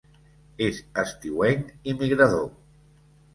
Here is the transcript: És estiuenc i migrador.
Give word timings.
És 0.67 0.79
estiuenc 1.01 1.69
i 1.93 1.95
migrador. 2.01 2.49